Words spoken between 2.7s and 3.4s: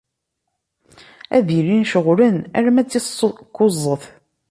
d tis